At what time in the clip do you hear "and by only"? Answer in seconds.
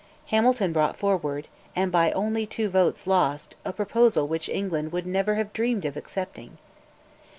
1.75-2.47